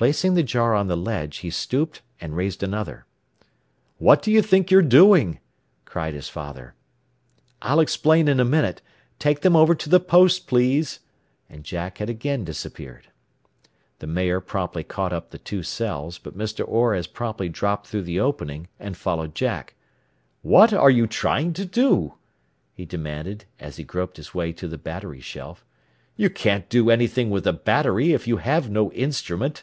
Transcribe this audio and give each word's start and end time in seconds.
Placing 0.00 0.32
the 0.32 0.42
jar 0.42 0.72
on 0.74 0.86
the 0.86 0.96
ledge, 0.96 1.38
he 1.44 1.50
stooped, 1.50 2.00
and 2.22 2.34
raised 2.34 2.62
another. 2.62 3.04
"What 3.98 4.22
do 4.22 4.32
you 4.32 4.40
think 4.40 4.70
you 4.70 4.78
are 4.78 4.82
doing?" 4.82 5.40
cried 5.84 6.14
his 6.14 6.26
father. 6.26 6.72
"I'll 7.60 7.80
explain 7.80 8.26
in 8.26 8.40
a 8.40 8.44
minute. 8.46 8.80
Take 9.18 9.40
them 9.42 9.54
over 9.54 9.74
to 9.74 9.90
the 9.90 10.00
post, 10.00 10.46
please." 10.46 11.00
And 11.50 11.64
Jack 11.64 11.98
had 11.98 12.08
again 12.08 12.44
disappeared. 12.44 13.08
The 13.98 14.06
mayor 14.06 14.40
promptly 14.40 14.84
caught 14.84 15.12
up 15.12 15.32
the 15.32 15.38
two 15.38 15.62
cells, 15.62 16.16
but 16.16 16.34
Mr. 16.38 16.66
Orr 16.66 16.94
as 16.94 17.06
promptly 17.06 17.50
dropped 17.50 17.86
through 17.86 18.04
the 18.04 18.20
opening 18.20 18.68
and 18.78 18.96
followed 18.96 19.34
Jack. 19.34 19.74
"What 20.40 20.72
are 20.72 20.88
you 20.88 21.06
trying 21.06 21.52
to 21.52 21.66
do?" 21.66 22.14
he 22.72 22.86
demanded 22.86 23.44
as 23.58 23.76
he 23.76 23.84
groped 23.84 24.16
his 24.16 24.32
way 24.32 24.50
to 24.54 24.66
the 24.66 24.78
battery 24.78 25.20
shelf. 25.20 25.62
"You 26.16 26.30
can't 26.30 26.70
do 26.70 26.88
anything 26.88 27.28
with 27.28 27.44
the 27.44 27.52
battery 27.52 28.14
if 28.14 28.26
you 28.26 28.38
have 28.38 28.70
no 28.70 28.90
instrument." 28.92 29.62